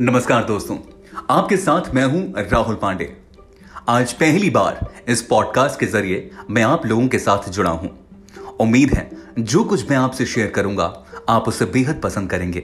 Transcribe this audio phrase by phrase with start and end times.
[0.00, 0.76] नमस्कार दोस्तों,
[1.30, 3.16] आपके साथ मैं हूँ राहुल पांडे।
[3.88, 4.78] आज पहली बार
[5.08, 7.88] इस पॉडकास्ट के ज़रिए मैं आप लोगों के साथ जुड़ा हूँ।
[8.60, 10.84] उम्मीद है, जो कुछ मैं आपसे शेयर करूँगा,
[11.28, 12.60] आप उसे बेहद पसंद करेंगे।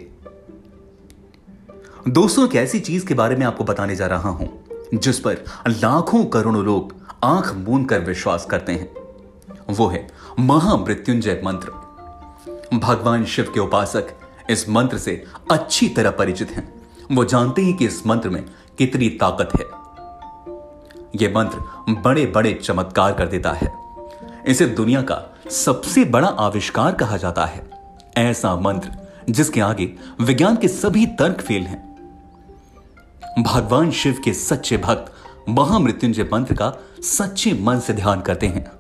[2.09, 4.49] दोस्तों, एक ऐसी चीज़ के बारे में आपको बताने जा रहा हूँ,
[4.95, 6.95] जिस पर लाखों करोड़ों लोग
[7.25, 8.95] आँख मूंद कर विश्वास करते हैं।
[9.71, 10.07] वो है
[10.39, 14.15] महामृत्युंजय मंत्र। भगवान शिव के उपासक
[14.51, 18.45] इस मंत्र से अच्छी तरह परिचित हैं। वो जानते हैं कि इस मंत्र में
[18.79, 19.85] कितनी ताकत है।
[21.23, 21.59] यह मंत्र
[21.95, 23.73] बड़े बड़े चमत्कार कर देता है।
[24.47, 27.71] इसे दुनिया का सबसे बड़ा आविष्कार कहा जाता है।
[28.17, 28.91] ऐसा मंत्र,
[29.31, 31.95] जिसके आगे विज्ञान के सभी तर्क फेल हैं।
[33.43, 35.13] भगवान शिव के सच्चे भक्त
[35.49, 38.73] महामृत्युंजय मंत्र का सच्चे मन से ध्यान करते हैं।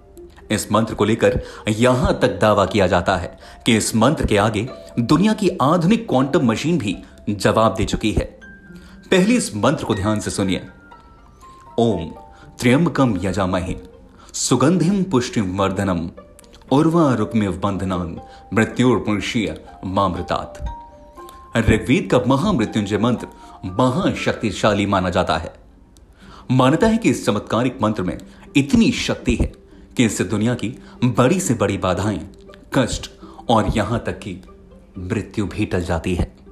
[0.50, 4.68] इस मंत्र को लेकर यहाँ तक दावा किया जाता है कि इस मंत्र के आगे
[4.98, 8.24] दुनिया की आधुनिक क्वांटम मशीन भी जवाब दे चुकी है।
[9.10, 10.66] पहले इस मंत्र को ध्यान से सुनिए।
[11.78, 12.10] ओम
[12.58, 13.76] त्र्यंबकम यजामहे,
[14.32, 16.10] सुगंधिम पुष्टिम वर्धनम,
[16.72, 18.20] उर्वा रुक्मिव बंधनान,
[18.54, 20.64] मृत्युर्मुषीय मामृतात।
[21.56, 23.26] ऋग्वेद का महामृत्युंजय मंत्र
[23.64, 25.54] महाशक्तिशाली माना जाता है।
[26.50, 28.18] मान्यता है कि इस चमत्कारिक मंत्र में
[28.56, 29.52] इतनी शक्ति है
[29.96, 30.68] कि इससे दुनिया की
[31.04, 32.30] बड़ी से बड़ी बाधाएँ,
[32.74, 33.10] कष्ट
[33.48, 34.40] और यहाँ तक कि
[34.98, 36.43] मृत्यु भी टल जाती है।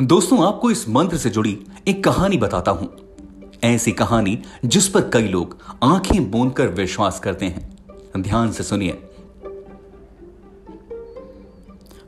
[0.00, 2.88] दोस्तों, आपको इस मंत्र से जुड़ी एक कहानी बताता हूँ।
[3.64, 8.92] ऐसी कहानी जिस पर कई लोग आँखें मूंद कर विश्वास करते हैं। ध्यान से सुनिए।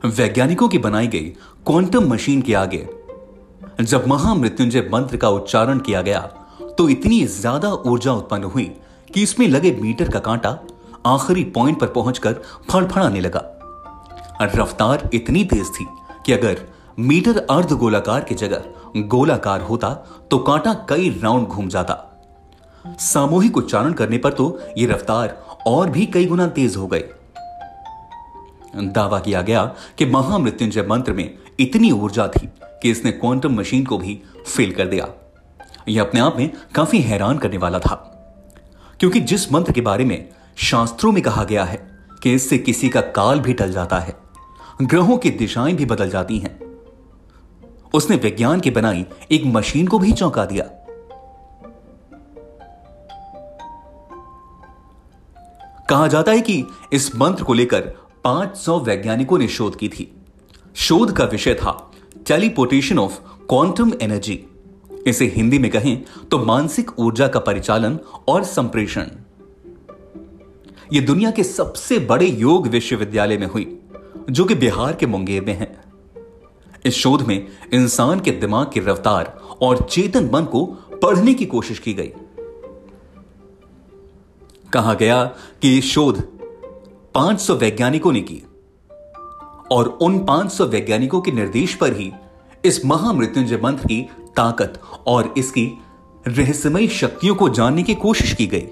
[0.07, 1.29] वैज्ञानिकों की बनाई गई
[1.67, 2.87] क्वांटम मशीन के आगे,
[3.81, 6.19] जब महामृत्युंजय मंत्र का उच्चारण किया गया
[6.77, 8.71] तो इतनी ज़्यादा ऊर्जा उत्पन्न हुई
[9.09, 10.59] कि इसमें लगे मीटर का कांटा
[11.07, 13.49] आखिरी पॉइंट पर पहुंचकर फड़फड़ाने लगा।
[14.43, 15.87] रफ्तार इतनी तेज थी
[16.25, 16.67] कि अगर
[16.99, 18.63] मीटर अर्ध गोलाकार की जगह
[18.97, 19.89] गोलाकार होता
[20.31, 21.95] तो कांटा कई राउंड घूम जाता।
[22.99, 25.29] सामूहिक उच्चारण करने पर तो यह रफ्तार
[25.67, 27.03] और भी कई गुना तेज हो गई।
[28.75, 29.65] दावा किया गया
[29.97, 34.21] कि महामृत्युंजय मंत्र में इतनी ऊर्जा थी कि इसने क्वांटम मशीन को भी
[34.55, 35.07] फेल कर दिया।
[35.87, 37.95] यह अपने आप में काफ़ी हैरान करने वाला था।
[38.99, 41.77] क्योंकि जिस मंत्र के बारे में शास्त्रों में कहा गया है
[42.23, 44.15] कि इससे किसी का काल भी टल जाता है,
[44.81, 46.62] ग्रहों की दिशाएँ भी बदल जाती हैं
[47.93, 50.63] उसने विज्ञान की बनाई एक मशीन को भी चौंका दिया।
[55.89, 57.81] कहा जाता है कि इस मंत्र को लेकर
[58.23, 60.15] 500 वैज्ञानिकों ने शोध की थी।
[60.75, 61.91] शोध का विषय था
[62.27, 64.45] टेलीपोर्टेशन ऑफ़ क्वांटम एनर्जी।
[65.07, 69.05] इसे हिंदी में कहें तो मानसिक ऊर्जा का परिचालन और संप्रेषण।
[70.93, 73.79] यह दुनिया के सबसे बड़े योग विश्वविद्यालय में हुई,
[74.29, 75.82] जो कि बिहार के मुंगेर में है।
[76.85, 80.65] इस शोध में इंसान के दिमाग की रफ्तार और चेतन मन को
[81.03, 82.11] पढ़ने की कोशिश की गई।
[84.73, 85.23] कहा गया
[85.61, 86.21] कि यह शोध
[87.15, 88.43] 500 वैज्ञानिकों ने की
[89.71, 92.11] और उन 500 वैज्ञानिकों के निर्देश पर ही
[92.65, 95.81] इस महामृत्युंजय मंत्र की ताकत और इसकी
[96.27, 98.67] रहस्यमयी शक्तियों को जानने की कोशिश की गई।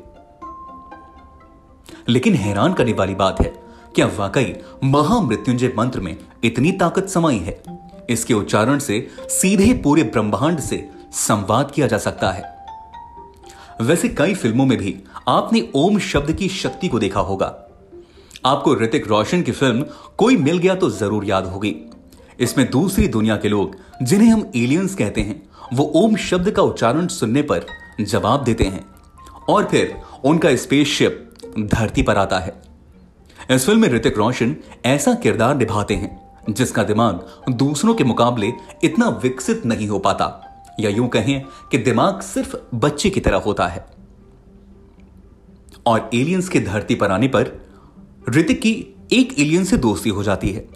[2.09, 3.63] लेकिन हैरान करने वाली बात है,
[3.95, 7.80] क्या वाकई महामृत्युंजय मंत्र में इतनी ताकत समाई है?
[8.11, 12.43] इसके उच्चारण से सीधे पूरे ब्रह्मांड से संवाद किया जा सकता है।
[13.81, 17.45] वैसे कई फ़िल्मों में भी आपने ओम शब्द की शक्ति को देखा होगा।
[18.45, 19.85] आपको ऋतिक रोशन की फ़िल्म
[20.17, 21.75] कोई मिल गया तो ज़रूर याद होगी।
[22.39, 27.07] इसमें दूसरी दुनिया के लोग, जिन्हें हम एलियंस कहते हैं, वो ओम शब्द का उच्चारण
[27.07, 27.65] सुनने पर
[28.01, 28.85] जवाब देते हैं।
[29.49, 32.61] और फिर उनका स्पेसशिप धरती पर आता है।
[33.51, 34.55] इस फ़िल्म में ऋतिक रोशन
[34.85, 38.51] ऐसा किरदार निभाते हैं जिसका दिमाग दूसरों के मुकाबले
[38.83, 40.47] इतना विकसित नहीं हो पाता,
[40.79, 43.85] या यूँ कहें कि दिमाग सिर्फ़ बच्चे की तरह होता है।
[45.85, 47.65] और एलियंस के धरती पर आने पर
[48.29, 50.69] ऋतिक की एक एलियन से दोस्ती हो जाती है।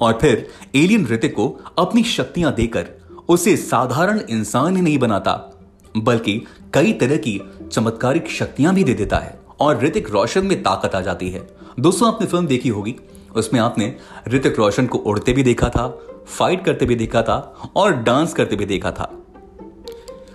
[0.00, 2.88] और फिर एलियन ऋतिक को अपनी शक्तियाँ देकर
[3.28, 5.60] उसे साधारण इंसान ही नहीं बनाता,
[5.96, 7.40] बल्कि कई तरह की
[7.72, 11.46] चमत्कारिक शक्तियाँ भी दे देता है। और ऋतिक रोशन में ताकत आ जाती है।
[11.80, 12.96] दोस्तों, आपने फ़िल्म देखी होगी
[13.36, 13.96] उसमें आपने
[14.28, 15.88] ऋतिक रोशन को उड़ते भी देखा था
[16.26, 17.36] फाइट करते भी देखा था
[17.76, 19.10] और डांस करते भी देखा था।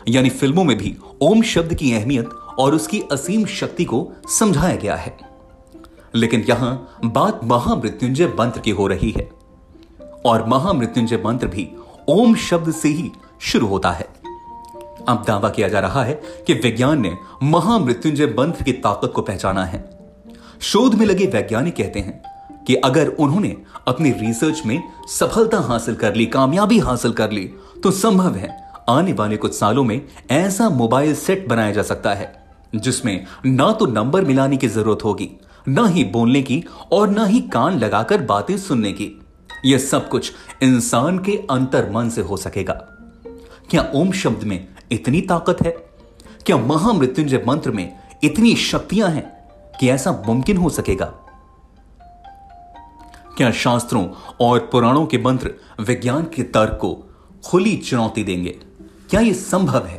[0.08, 2.30] यानी फ़िल्मों में भी ओम शब्द की अहमियत
[2.60, 5.18] और उसकी असीम शक्ति को समझाया गया है।
[6.16, 9.30] लेकिन यहाँ बात महामृत्युंजय मंत्र की हो रही है
[10.26, 11.70] और महामृत्युंजय मंत्र भी
[12.10, 13.12] ओम शब्द से ही
[13.42, 14.08] शुरू होता है।
[15.08, 19.66] अब दावा किया जा रहा है कि विज्ञान ने महामृत्युंजय मंत्र की ताकत को पहचाना
[19.66, 20.00] है।
[20.62, 22.29] शोध में लगे वैज्ञानिक कहते हैं
[22.70, 23.56] कि अगर उन्होंने
[23.88, 27.44] अपनी रिसर्च में सफलता हासिल कर ली, कामयाबी हासिल कर ली
[27.84, 28.50] तो संभव है
[28.90, 30.02] आने वाले कुछ सालों में
[30.32, 32.32] ऐसा मोबाइल सेट बनाया जा सकता है,
[32.76, 35.30] जिसमें ना तो नंबर मिलाने की ज़रूरत होगी,
[35.68, 39.10] ना ही बोलने की और ना ही कान लगाकर बातें सुनने की।
[39.66, 40.32] यह सब कुछ
[40.64, 42.74] इंसान के अंतर मन से हो सकेगा।
[43.70, 45.72] क्या ओम शब्द में इतनी ताकत है?
[46.46, 49.26] क्या महामृत्युंजय मंत्र में इतनी शक्तियाँ हैं
[49.80, 51.14] कि ऐसा मुमकिन हो सकेगा?
[53.40, 54.08] क्या शास्त्रों
[54.42, 57.10] और पुराणों के मंत्र विज्ञान के तर्क को
[57.46, 58.50] खुली चुनौती देंगे।
[59.10, 59.98] क्या यह संभव है?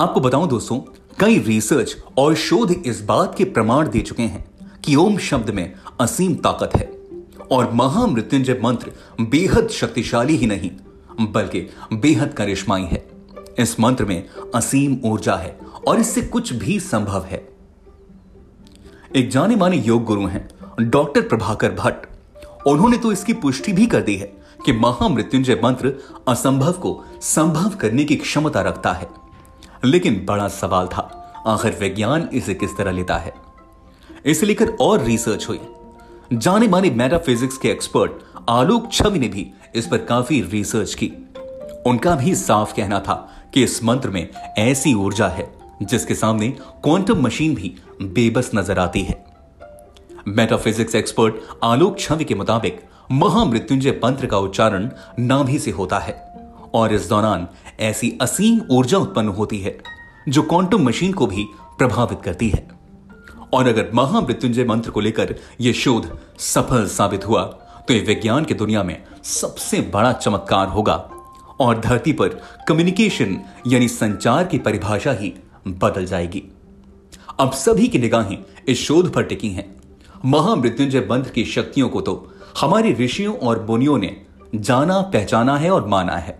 [0.00, 0.78] आपको बताऊँ दोस्तों,
[1.20, 4.50] कई रिसर्च और शोध इस बात के प्रमाण दे चुके हैं
[4.84, 6.92] कि ओम शब्द में असीम ताकत है
[7.50, 10.70] और महामृत्युंजय मंत्र बेहद शक्तिशाली ही नहीं,
[11.32, 13.10] बल्कि बेहद करिश्माई है।
[13.58, 15.58] इस मंत्र में असीम ऊर्जा है
[15.88, 17.49] और इससे कुछ भी संभव है।
[19.16, 20.48] एक जाने माने योग गुरु हैं,
[20.80, 22.06] डॉक्टर प्रभाकर भट्ट।
[22.66, 24.32] उन्होंने तो इसकी पुष्टि भी कर दी है
[24.66, 25.94] कि महामृत्युंजय मंत्र
[26.28, 29.08] असंभव को संभव करने की क्षमता रखता है।
[29.84, 33.34] लेकिन बड़ा सवाल था, आखिर विज्ञान इसे किस तरह लेता है?
[34.26, 35.60] इसे लेकर और रिसर्च हुई।
[36.32, 38.12] जाने माने मेटाफिजिक्स के एक्सपर्ट
[38.48, 41.12] आलोक छवि ने भी इस पर काफ़ी रिसर्च की।
[41.86, 44.28] उनका भी साफ़ कहना था कि इस मंत्र में
[44.58, 46.48] ऐसी ऊर्जा है। जिसके सामने
[46.82, 49.24] क्वांटम मशीन भी बेबस नज़र आती है।
[50.28, 51.34] मेटाफिजिक्स एक्सपर्ट
[51.64, 52.80] आलोक छवि के मुताबिक
[53.12, 54.88] महामृत्युंजय मंत्र का उच्चारण
[55.18, 56.12] नाभि से होता है
[56.74, 57.46] और इस दौरान
[57.80, 59.78] ऐसी असीम ऊर्जा उत्पन्न होती है
[60.28, 61.46] जो क्वांटम मशीन को भी
[61.78, 62.68] प्रभावित करती है।
[63.54, 67.42] और अगर महामृत्युंजय मंत्र को लेकर यह शोध सफल साबित हुआ
[67.88, 70.94] तो यह विज्ञान की दुनिया में सबसे बड़ा चमत्कार होगा
[71.60, 75.32] और धरती पर कम्युनिकेशन यानी संचार की परिभाषा ही
[75.68, 76.42] बदल जाएगी।
[77.40, 79.80] अब सभी की निगाहें इस शोध पर टिकी हैं।
[80.24, 85.86] महामृत्युंजय मंत्र की शक्तियों को तो हमारे ऋषियों और मुनियों ने जाना, पहचाना है और
[85.86, 86.38] माना है।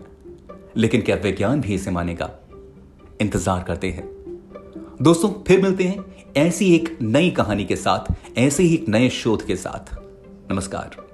[0.77, 2.29] लेकिन क्या विज्ञान भी इसे मानेगा?
[3.21, 4.09] इंतज़ार करते हैं।
[5.01, 9.45] दोस्तों, फिर मिलते हैं ऐसी एक नई कहानी के साथ, ऐसे ही एक नए शोध
[9.45, 9.95] के साथ।
[10.51, 11.10] नमस्कार।